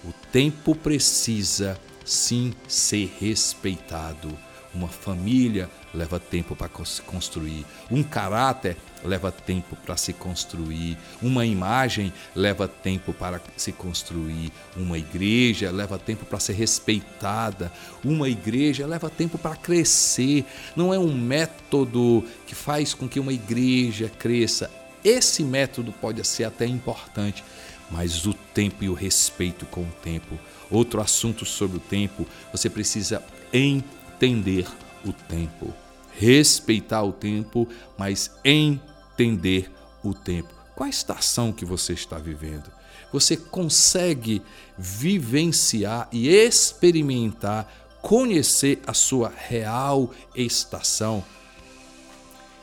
O 0.04 0.12
tempo 0.30 0.74
precisa 0.74 1.78
sim 2.04 2.52
ser 2.66 3.14
respeitado 3.20 4.36
Uma 4.74 4.88
família 4.88 5.70
leva 5.94 6.18
tempo 6.18 6.56
para 6.56 6.70
se 6.84 7.02
construir. 7.02 7.64
Um 7.90 8.02
caráter 8.02 8.76
leva 9.04 9.30
tempo 9.30 9.76
para 9.84 9.96
se 9.96 10.12
construir. 10.12 10.96
Uma 11.20 11.44
imagem 11.44 12.12
leva 12.34 12.66
tempo 12.66 13.12
para 13.12 13.40
se 13.56 13.72
construir. 13.72 14.52
Uma 14.76 14.98
igreja 14.98 15.70
leva 15.70 15.98
tempo 15.98 16.24
para 16.24 16.40
ser 16.40 16.54
respeitada. 16.54 17.72
Uma 18.04 18.28
igreja 18.28 18.86
leva 18.86 19.10
tempo 19.10 19.36
para 19.38 19.56
crescer. 19.56 20.44
Não 20.74 20.92
é 20.92 20.98
um 20.98 21.14
método 21.14 22.24
que 22.46 22.54
faz 22.54 22.94
com 22.94 23.08
que 23.08 23.20
uma 23.20 23.32
igreja 23.32 24.10
cresça. 24.18 24.70
Esse 25.04 25.42
método 25.42 25.92
pode 25.92 26.24
ser 26.26 26.44
até 26.44 26.64
importante, 26.64 27.42
mas 27.90 28.24
o 28.24 28.32
tempo 28.32 28.84
e 28.84 28.88
o 28.88 28.94
respeito 28.94 29.66
com 29.66 29.82
o 29.82 29.92
tempo. 30.02 30.38
Outro 30.70 31.00
assunto 31.00 31.44
sobre 31.44 31.76
o 31.78 31.80
tempo, 31.80 32.26
você 32.52 32.70
precisa 32.70 33.22
entender 33.52 34.66
o 35.04 35.12
tempo. 35.12 35.72
Respeitar 36.12 37.02
o 37.02 37.12
tempo, 37.12 37.66
mas 37.96 38.30
entender 38.44 39.70
o 40.02 40.12
tempo. 40.12 40.52
Qual 40.74 40.86
a 40.86 40.90
estação 40.90 41.52
que 41.52 41.64
você 41.64 41.92
está 41.92 42.18
vivendo? 42.18 42.70
Você 43.12 43.36
consegue 43.36 44.42
vivenciar 44.76 46.08
e 46.10 46.28
experimentar, 46.28 47.70
conhecer 48.00 48.80
a 48.86 48.94
sua 48.94 49.32
real 49.34 50.10
estação? 50.34 51.24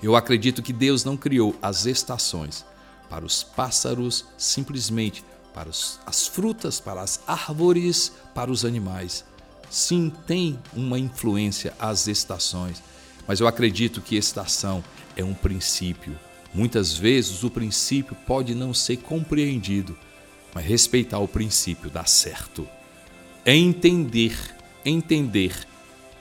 Eu 0.02 0.16
acredito 0.16 0.62
que 0.62 0.74
Deus 0.74 1.04
não 1.04 1.18
criou 1.18 1.56
as 1.62 1.86
estações 1.86 2.66
para 3.10 3.26
os 3.26 3.44
pássaros 3.44 4.26
simplesmente, 4.38 5.24
para 5.54 5.70
os, 5.70 6.00
as 6.06 6.28
frutas, 6.28 6.80
para 6.80 7.02
as 7.02 7.20
árvores, 7.28 8.14
para 8.34 8.52
os 8.52 8.64
animais. 8.64 9.26
Sim, 9.70 10.12
tem 10.26 10.60
uma 10.74 10.98
influência 10.98 11.74
as 11.80 12.08
estações, 12.08 12.82
mas 13.28 13.40
eu 13.40 13.48
acredito 13.48 14.02
que 14.02 14.16
estação 14.16 14.84
é 15.16 15.24
um 15.24 15.34
princípio. 15.34 16.18
Muitas 16.54 16.98
vezes 16.98 17.44
o 17.44 17.50
princípio 17.50 18.16
pode 18.26 18.56
não 18.56 18.74
ser 18.74 18.98
compreendido, 18.98 19.96
mas 20.54 20.66
respeitar 20.66 21.20
o 21.20 21.28
princípio 21.28 21.90
dá 21.90 22.06
certo. 22.06 22.68
É 23.46 23.56
entender, 23.56 24.36
entender 24.84 25.54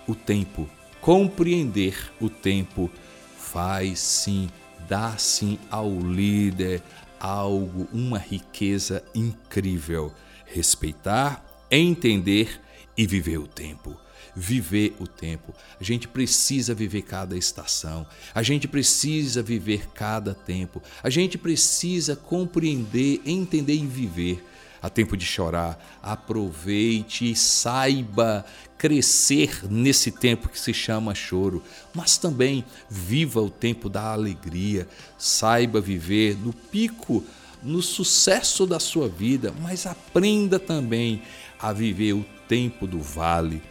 o 0.07 0.15
tempo, 0.15 0.69
compreender 1.01 2.13
o 2.21 2.29
tempo 2.29 2.91
faz 3.39 3.99
sim, 3.99 4.51
dá 4.87 5.17
sim 5.17 5.59
ao 5.71 5.91
líder 5.99 6.83
algo, 7.19 7.89
uma 7.93 8.19
riqueza 8.19 9.03
incrível. 9.15 10.13
Respeitar, 10.45 11.45
entender 11.71 12.61
e 12.99 13.07
viver 13.07 13.39
o 13.39 13.47
tempo. 13.47 13.97
Viver 14.35 14.97
o 14.99 15.07
tempo. 15.07 15.55
A 15.81 15.85
gente 15.85 16.09
precisa 16.09 16.75
viver 16.75 17.03
cada 17.03 17.39
estação, 17.39 18.05
a 18.35 18.43
gente 18.43 18.67
precisa 18.67 19.43
viver 19.43 19.89
cada 19.95 20.35
tempo, 20.35 20.83
a 21.03 21.09
gente 21.09 21.39
precisa 21.39 22.17
compreender, 22.17 23.23
entender 23.25 23.75
e 23.75 23.87
viver. 23.87 24.45
Há 24.81 24.89
tempo 24.89 25.17
de 25.17 25.25
chorar, 25.25 25.99
aproveite 26.01 27.33
e 27.33 27.35
saiba 27.35 28.45
crescer 28.77 29.65
nesse 29.69 30.13
tempo 30.13 30.49
que 30.49 30.59
se 30.59 30.73
chama 30.73 31.17
choro, 31.17 31.65
mas 31.93 32.17
também 32.17 32.65
viva 32.89 33.41
o 33.43 33.51
tempo 33.51 33.89
da 33.89 34.13
alegria, 34.13 34.87
saiba 35.19 35.81
viver 35.81 36.37
no 36.37 36.53
pico, 36.53 37.25
no 37.61 37.83
sucesso 37.83 38.69
da 38.69 38.79
sua 38.79 39.09
vida, 39.09 39.53
mas 39.61 39.85
aprenda 39.85 40.61
também 40.61 41.23
a 41.59 41.73
viver 41.73 42.13
o 42.13 42.25
tempo 42.49 42.87
do 42.87 42.99
vale. 42.99 43.63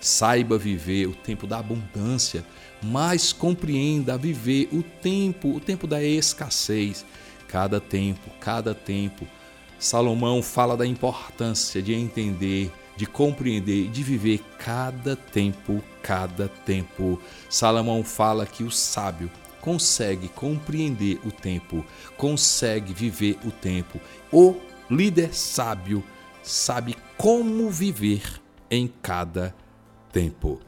Saiba 0.00 0.58
viver 0.58 1.06
o 1.06 1.14
tempo 1.14 1.46
da 1.46 1.58
abundância, 1.58 2.44
mas 2.82 3.32
compreenda 3.32 4.16
viver 4.16 4.68
o 4.70 4.82
tempo, 4.82 5.56
o 5.56 5.60
tempo 5.60 5.86
da 5.86 6.02
escassez. 6.02 7.04
Cada 7.48 7.80
tempo, 7.80 8.30
cada 8.38 8.74
tempo. 8.74 9.26
Salomão 9.78 10.42
fala 10.42 10.76
da 10.76 10.86
importância 10.86 11.82
de 11.82 11.94
entender, 11.94 12.70
de 12.96 13.06
compreender, 13.06 13.88
de 13.88 14.02
viver 14.02 14.40
cada 14.58 15.16
tempo, 15.16 15.82
cada 16.02 16.48
tempo. 16.48 17.20
Salomão 17.48 18.02
fala 18.04 18.46
que 18.46 18.64
o 18.64 18.70
sábio 18.70 19.30
consegue 19.60 20.28
compreender 20.28 21.18
o 21.24 21.30
tempo, 21.30 21.84
consegue 22.16 22.92
viver 22.94 23.36
o 23.44 23.50
tempo. 23.50 24.00
O 24.30 24.56
líder 24.88 25.34
sábio 25.34 26.04
sabe 26.46 26.96
como 27.16 27.68
viver 27.70 28.40
em 28.70 28.86
cada 28.86 29.54
tempo. 30.12 30.60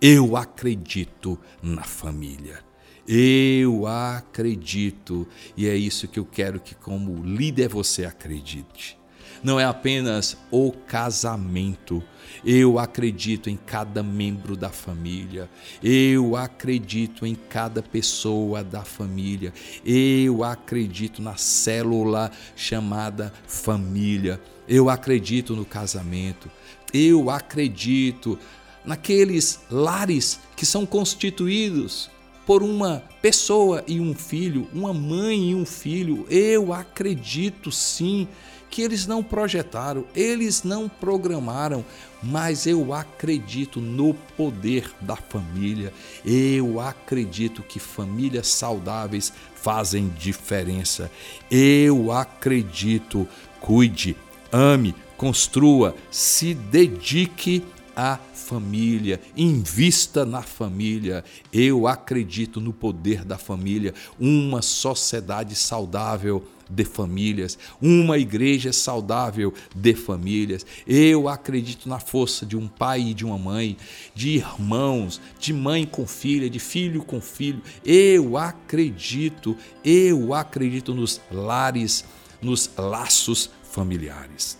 Eu 0.00 0.36
acredito 0.36 1.38
na 1.62 1.82
família. 1.82 2.64
Eu 3.06 3.86
acredito, 3.86 5.26
e 5.56 5.66
é 5.66 5.74
isso 5.74 6.06
que 6.06 6.18
eu 6.18 6.24
quero 6.24 6.60
que, 6.60 6.74
como 6.74 7.24
líder, 7.24 7.68
você 7.68 8.04
acredite 8.04 8.97
não 9.42 9.58
é 9.58 9.64
apenas 9.64 10.36
o 10.50 10.72
casamento. 10.72 12.02
Eu 12.44 12.78
acredito 12.78 13.50
em 13.50 13.56
cada 13.56 14.02
membro 14.02 14.56
da 14.56 14.70
família. 14.70 15.48
Eu 15.82 16.36
acredito 16.36 17.26
em 17.26 17.34
cada 17.34 17.82
pessoa 17.82 18.62
da 18.62 18.84
família. 18.84 19.52
Eu 19.84 20.44
acredito 20.44 21.20
na 21.20 21.36
célula 21.36 22.30
chamada 22.54 23.32
família. 23.46 24.40
Eu 24.68 24.88
acredito 24.88 25.56
no 25.56 25.64
casamento. 25.64 26.50
Eu 26.92 27.30
acredito 27.30 28.38
naqueles 28.84 29.60
lares 29.70 30.40
que 30.56 30.64
são 30.64 30.86
constituídos 30.86 32.10
por 32.46 32.62
uma 32.62 33.02
pessoa 33.20 33.84
e 33.86 34.00
um 34.00 34.14
filho, 34.14 34.66
uma 34.72 34.94
mãe 34.94 35.50
e 35.50 35.54
um 35.54 35.66
filho. 35.66 36.26
Eu 36.30 36.72
acredito 36.72 37.70
sim 37.70 38.26
que 38.70 38.82
eles 38.82 39.06
não 39.06 39.22
projetaram, 39.22 40.04
eles 40.14 40.62
não 40.62 40.88
programaram, 40.88 41.84
mas 42.22 42.66
eu 42.66 42.92
acredito 42.92 43.80
no 43.80 44.14
poder 44.36 44.90
da 45.00 45.16
família. 45.16 45.92
Eu 46.24 46.80
acredito 46.80 47.62
que 47.62 47.78
famílias 47.78 48.48
saudáveis 48.48 49.32
fazem 49.54 50.08
diferença. 50.18 51.10
Eu 51.50 52.12
acredito, 52.12 53.26
cuide, 53.60 54.16
ame, 54.52 54.94
construa, 55.16 55.94
se 56.10 56.54
dedique 56.54 57.64
à 57.96 58.18
família, 58.32 59.20
invista 59.36 60.24
na 60.24 60.42
família. 60.42 61.24
Eu 61.52 61.86
acredito 61.86 62.60
no 62.60 62.72
poder 62.72 63.24
da 63.24 63.36
família, 63.36 63.92
uma 64.18 64.62
sociedade 64.62 65.54
saudável 65.54 66.46
de 66.68 66.84
famílias, 66.84 67.58
uma 67.80 68.18
igreja 68.18 68.72
saudável 68.72 69.52
de 69.74 69.94
famílias. 69.94 70.66
Eu 70.86 71.28
acredito 71.28 71.88
na 71.88 71.98
força 71.98 72.44
de 72.44 72.56
um 72.56 72.68
pai 72.68 73.00
e 73.00 73.14
de 73.14 73.24
uma 73.24 73.38
mãe, 73.38 73.76
de 74.14 74.30
irmãos, 74.30 75.20
de 75.38 75.52
mãe 75.52 75.84
com 75.84 76.06
filha, 76.06 76.50
de 76.50 76.58
filho 76.58 77.02
com 77.02 77.20
filho. 77.20 77.62
Eu 77.84 78.36
acredito, 78.36 79.56
eu 79.84 80.34
acredito 80.34 80.94
nos 80.94 81.20
lares, 81.30 82.04
nos 82.42 82.70
laços 82.76 83.50
familiares. 83.70 84.58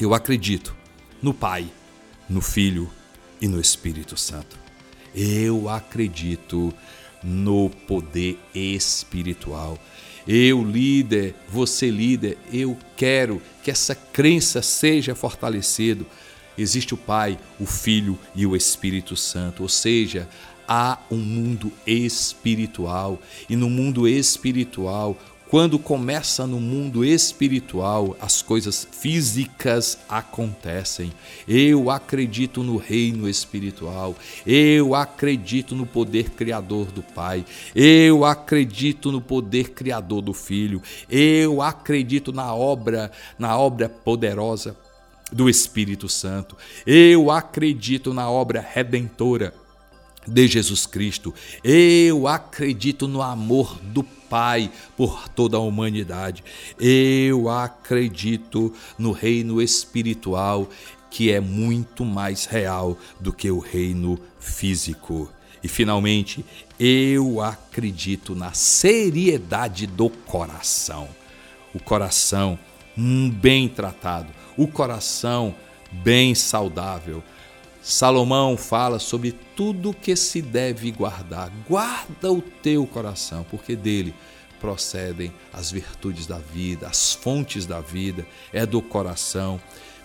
Eu 0.00 0.14
acredito 0.14 0.74
no 1.22 1.34
Pai, 1.34 1.70
no 2.28 2.40
Filho 2.40 2.90
e 3.40 3.46
no 3.46 3.60
Espírito 3.60 4.16
Santo. 4.16 4.58
Eu 5.14 5.68
acredito 5.68 6.72
no 7.22 7.68
poder 7.68 8.38
espiritual. 8.54 9.78
Eu, 10.26 10.62
líder, 10.64 11.34
você, 11.48 11.90
líder, 11.90 12.38
eu 12.52 12.76
quero 12.96 13.40
que 13.62 13.70
essa 13.70 13.94
crença 13.94 14.62
seja 14.62 15.14
fortalecida. 15.14 16.04
Existe 16.56 16.94
o 16.94 16.96
Pai, 16.96 17.38
o 17.58 17.66
Filho 17.66 18.18
e 18.34 18.46
o 18.46 18.54
Espírito 18.54 19.16
Santo, 19.16 19.62
ou 19.62 19.68
seja, 19.68 20.28
há 20.68 20.98
um 21.10 21.16
mundo 21.16 21.72
espiritual 21.84 23.20
e 23.48 23.56
no 23.56 23.68
mundo 23.68 24.06
espiritual 24.06 25.18
quando 25.50 25.80
começa 25.80 26.46
no 26.46 26.60
mundo 26.60 27.04
espiritual, 27.04 28.16
as 28.20 28.40
coisas 28.40 28.86
físicas 28.92 29.98
acontecem. 30.08 31.12
Eu 31.46 31.90
acredito 31.90 32.62
no 32.62 32.76
reino 32.76 33.28
espiritual. 33.28 34.14
Eu 34.46 34.94
acredito 34.94 35.74
no 35.74 35.84
poder 35.84 36.30
criador 36.30 36.92
do 36.92 37.02
Pai. 37.02 37.44
Eu 37.74 38.24
acredito 38.24 39.10
no 39.10 39.20
poder 39.20 39.70
criador 39.70 40.22
do 40.22 40.32
Filho. 40.32 40.80
Eu 41.10 41.60
acredito 41.60 42.32
na 42.32 42.54
obra, 42.54 43.10
na 43.36 43.58
obra 43.58 43.88
poderosa 43.88 44.76
do 45.32 45.50
Espírito 45.50 46.08
Santo. 46.08 46.56
Eu 46.86 47.28
acredito 47.28 48.14
na 48.14 48.30
obra 48.30 48.60
redentora 48.60 49.52
de 50.26 50.46
Jesus 50.46 50.86
Cristo. 50.86 51.34
Eu 51.64 52.26
acredito 52.28 53.08
no 53.08 53.22
amor 53.22 53.78
do 53.82 54.02
Pai 54.02 54.70
por 54.96 55.28
toda 55.28 55.56
a 55.56 55.60
humanidade. 55.60 56.44
Eu 56.78 57.48
acredito 57.48 58.72
no 58.96 59.10
reino 59.12 59.60
espiritual. 59.60 60.68
que 61.10 61.32
é 61.32 61.40
muito 61.40 62.04
mais 62.04 62.44
real 62.44 62.96
do 63.18 63.32
que 63.32 63.50
o 63.50 63.58
reino 63.58 64.18
físico. 64.38 65.28
E 65.62 65.68
finalmente, 65.68 66.44
eu 66.78 67.40
acredito 67.42 68.34
na 68.34 68.52
seriedade 68.52 69.86
do 69.86 70.08
coração. 70.08 71.08
O 71.74 71.80
coração 71.80 72.58
bem 72.96 73.68
tratado, 73.68 74.32
o 74.56 74.66
coração 74.66 75.54
bem 75.92 76.34
saudável. 76.34 77.22
Salomão 77.82 78.56
fala 78.56 78.98
sobre 78.98 79.32
tudo 79.32 79.94
que 79.94 80.14
se 80.14 80.42
deve 80.42 80.90
guardar. 80.90 81.50
Guarda 81.68 82.30
o 82.30 82.42
teu 82.42 82.86
coração, 82.86 83.44
porque 83.50 83.74
dele 83.74 84.14
procedem 84.60 85.32
as 85.52 85.70
virtudes 85.70 86.26
da 86.26 86.38
vida, 86.38 86.86
as 86.86 87.14
fontes 87.14 87.64
da 87.64 87.80
vida, 87.80 88.26
é 88.52 88.66
do 88.66 88.82
coração. 88.82 89.60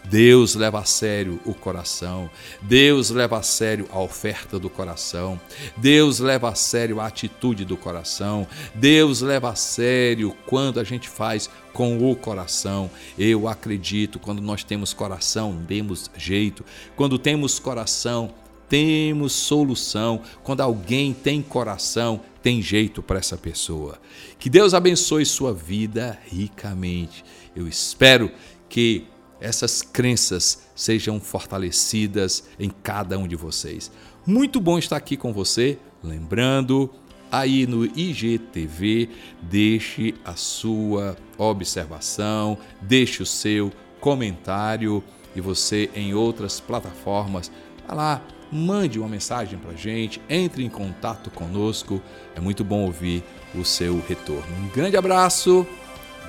Deus 0.10 0.56
leva 0.56 0.80
a 0.80 0.86
sério 0.86 1.40
o 1.46 1.54
coração, 1.54 2.30
Deus 2.62 3.10
leva 3.10 3.38
a 3.38 3.42
sério 3.42 3.88
a 3.92 4.00
oferta 4.00 4.60
do 4.60 4.70
coração, 4.70 5.40
Deus 5.78 6.20
leva 6.20 6.50
a 6.50 6.56
sério 6.56 7.00
a 7.00 7.08
atitude 7.08 7.66
do 7.66 7.76
coração, 7.76 8.48
Deus 8.74 9.22
leva 9.22 9.50
a 9.50 9.56
sério 9.56 10.36
quando 10.46 10.80
a 10.80 10.84
gente 10.84 11.10
faz 11.10 11.50
com 11.74 12.10
o 12.10 12.16
coração. 12.16 12.90
Eu 13.18 13.48
acredito, 13.48 14.20
quando 14.20 14.42
nós 14.42 14.64
temos 14.64 14.94
coração, 14.94 15.56
demos 15.68 16.10
jeito, 16.16 16.64
quando 16.96 17.18
temos 17.18 17.60
coração, 17.60 18.34
temos 18.70 19.34
solução. 19.34 20.22
Quando 20.44 20.62
alguém 20.62 21.14
tem 21.14 21.42
coração, 21.42 22.22
tem 22.42 22.62
jeito 22.62 23.02
para 23.02 23.20
essa 23.20 23.38
pessoa. 23.38 24.00
Que 24.40 24.50
Deus 24.50 24.74
abençoe 24.74 25.26
sua 25.26 25.54
vida 25.54 26.20
ricamente. 26.28 27.24
Eu 27.56 27.68
espero 27.68 28.32
que 28.70 29.06
essas 29.40 29.82
crenças 29.82 30.64
sejam 30.76 31.20
fortalecidas 31.20 32.46
em 32.60 32.70
cada 32.70 33.18
um 33.18 33.28
de 33.28 33.36
vocês. 33.36 33.92
Muito 34.26 34.60
bom 34.60 34.78
estar 34.78 34.98
aqui 34.98 35.16
com 35.16 35.34
você. 35.34 35.78
Lembrando, 36.04 36.90
aí 37.32 37.68
no 37.68 37.86
IGTV, 37.86 39.10
deixe 39.42 40.16
a 40.24 40.36
sua 40.36 41.18
observação, 41.38 42.58
deixe 42.82 43.22
o 43.22 43.26
seu 43.26 43.72
comentário 44.00 45.04
e 45.36 45.42
você 45.42 45.90
em 45.96 46.14
outras 46.14 46.60
plataformas, 46.60 47.52
vá 47.88 47.94
lá, 47.94 48.22
mande 48.52 49.00
uma 49.00 49.10
mensagem 49.10 49.60
para 49.60 49.72
a 49.72 49.76
gente, 49.76 50.22
entre 50.30 50.64
em 50.64 50.70
contato 50.70 51.30
conosco. 51.30 52.02
É 52.36 52.40
muito 52.40 52.64
bom 52.64 52.86
ouvir 52.86 53.24
o 53.54 53.66
seu 53.66 54.02
retorno. 54.08 54.56
Um 54.64 54.70
grande 54.70 54.96
abraço 54.96 55.68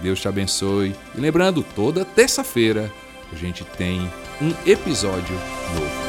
Deus 0.03 0.21
te 0.21 0.29
abençoe. 0.29 0.95
E 1.15 1.21
lembrando, 1.21 1.63
toda 1.75 2.05
terça-feira 2.05 2.91
a 3.33 3.37
gente 3.37 3.65
tem 3.65 4.01
um 4.41 4.53
episódio 4.67 5.35
novo. 5.75 6.06